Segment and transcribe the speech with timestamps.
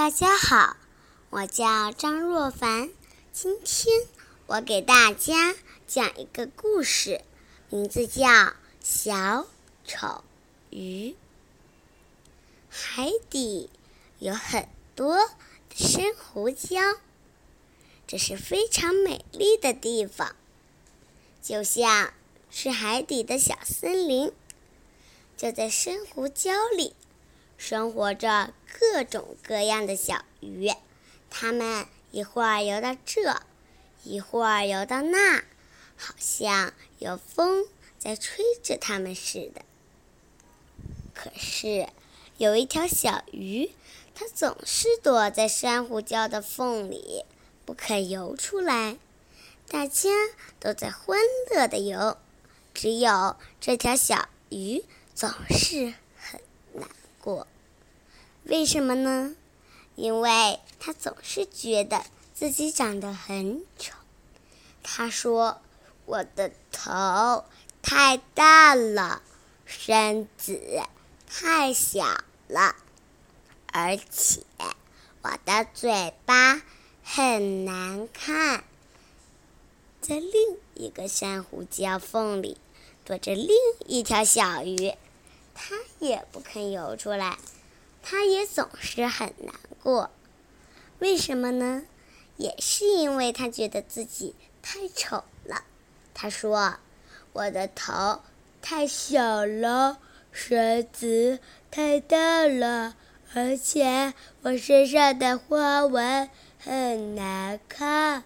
[0.00, 0.78] 大家好，
[1.28, 2.88] 我叫张若凡。
[3.34, 3.94] 今天
[4.46, 5.54] 我给大家
[5.86, 7.20] 讲一个故事，
[7.68, 8.26] 名字叫
[8.82, 9.46] 《小
[9.84, 10.24] 丑
[10.70, 11.10] 鱼》。
[12.70, 13.68] 海底
[14.20, 16.96] 有很多的珊瑚礁，
[18.06, 20.34] 这是非常美丽的地方，
[21.42, 22.14] 就像
[22.50, 24.32] 是海底的小森林。
[25.36, 26.94] 就在珊瑚礁里。
[27.60, 30.72] 生活着各种各样的小鱼，
[31.28, 33.42] 它们一会儿游到这，
[34.02, 35.44] 一会儿游到那，
[35.94, 37.66] 好像有风
[37.98, 39.60] 在吹着它们似的。
[41.12, 41.86] 可是，
[42.38, 43.70] 有一条小鱼，
[44.14, 47.26] 它总是躲在珊瑚礁的缝里，
[47.66, 48.96] 不肯游出来。
[49.68, 50.08] 大家
[50.58, 51.18] 都在欢
[51.50, 52.16] 乐的游，
[52.72, 54.82] 只有这条小鱼
[55.14, 55.92] 总是
[57.20, 57.46] 过。
[58.44, 59.34] 为什么呢？
[59.96, 63.92] 因为他总是觉得自己长得很丑。
[64.82, 65.60] 他说
[66.06, 67.44] ：“我的头
[67.82, 69.20] 太大了，
[69.66, 70.80] 身子
[71.26, 72.06] 太小
[72.48, 72.74] 了，
[73.72, 74.42] 而且
[75.22, 76.62] 我的嘴巴
[77.04, 78.64] 很难看。”
[80.00, 82.56] 在另一个珊瑚礁缝里
[83.04, 83.54] 躲着另
[83.86, 84.94] 一条小鱼，
[85.54, 87.38] 它也不肯游出来。
[88.02, 90.10] 他也总是很难过，
[90.98, 91.84] 为什么呢？
[92.36, 95.62] 也是因为他觉得自己太丑了。
[96.14, 96.78] 他说
[97.34, 98.20] ：“我的头
[98.62, 99.98] 太小了，
[100.32, 101.38] 身子
[101.70, 102.96] 太大了，
[103.34, 108.24] 而且我身上的花纹很难看。”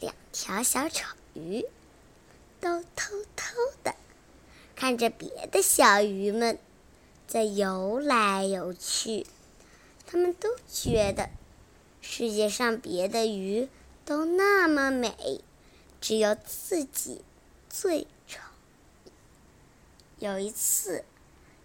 [0.00, 1.64] 两条小丑鱼
[2.60, 3.94] 都偷偷的
[4.76, 6.58] 看着别的小鱼们。
[7.30, 9.24] 在游来游去，
[10.04, 11.30] 他们都觉得
[12.00, 13.68] 世界上别的鱼
[14.04, 15.40] 都那么美，
[16.00, 17.22] 只有自己
[17.68, 18.40] 最丑。
[20.18, 21.04] 有一次，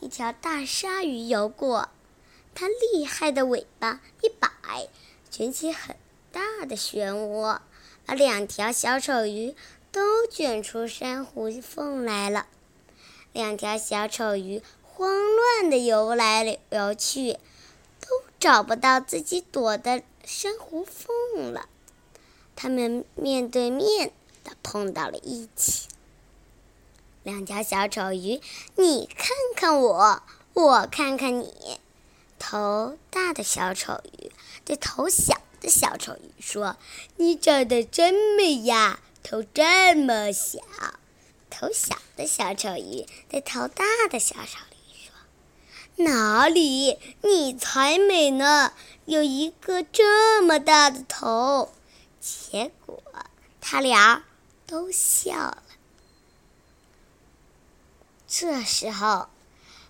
[0.00, 1.90] 一条大鲨鱼游过，
[2.54, 4.88] 它厉害的尾巴一摆，
[5.30, 5.94] 卷起很
[6.32, 7.60] 大的漩涡，
[8.06, 9.54] 把两条小丑鱼
[9.92, 12.46] 都卷出珊瑚缝来了。
[13.34, 14.62] 两条小丑鱼。
[15.00, 17.32] 慌乱的游来游去，
[18.02, 21.70] 都找不到自己躲的珊瑚缝了。
[22.54, 24.12] 他们面对面
[24.44, 25.88] 的碰到了一起。
[27.22, 28.42] 两条小丑鱼，
[28.76, 30.22] 你看看我，
[30.52, 31.80] 我看看你。
[32.38, 34.30] 头大的小丑鱼
[34.66, 36.76] 对头小的小丑鱼说
[37.16, 40.58] ：“你长得真美呀，头这么小。”
[41.48, 44.58] 头小的小丑鱼对头大的小丑。
[46.04, 46.98] 哪里？
[47.22, 48.72] 你才美呢！
[49.06, 51.70] 有一个这么大的头。
[52.20, 53.02] 结果
[53.60, 54.24] 他俩
[54.66, 55.62] 都笑了。
[58.26, 59.28] 这时候，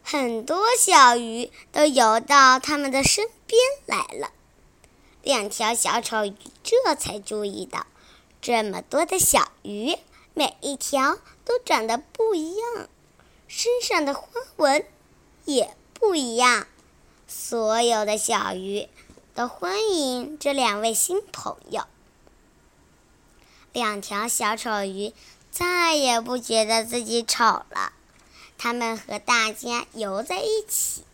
[0.03, 4.31] 很多小鱼都游到他们的身边来了。
[5.23, 7.87] 两条小丑鱼这才注意到，
[8.41, 9.99] 这么多的小鱼，
[10.33, 12.89] 每一条都长得不一样，
[13.47, 14.87] 身上的花纹
[15.45, 15.77] 也。
[16.01, 16.67] 不一样，
[17.29, 18.89] 所有的小鱼
[19.35, 21.85] 都欢迎这两位新朋友。
[23.75, 25.13] 两条小丑鱼
[25.51, 27.93] 再也不觉得自己丑了，
[28.57, 31.05] 它们和大家游在一起。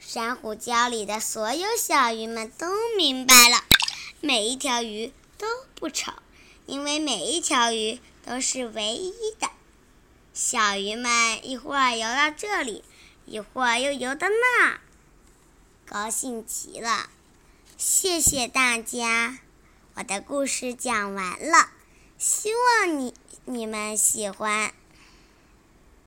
[0.00, 2.66] 珊瑚礁里的所有小鱼们都
[2.96, 3.62] 明白了，
[4.22, 6.12] 每一条鱼都不丑，
[6.64, 9.50] 因为每一条鱼都是唯一的。
[10.32, 12.82] 小鱼们一会儿游到这里。
[13.30, 14.80] 一会儿又游到那，
[15.86, 17.10] 高兴极了。
[17.76, 19.38] 谢谢大家，
[19.94, 21.68] 我的故事讲完了，
[22.16, 23.12] 希望你
[23.44, 24.72] 你们喜欢。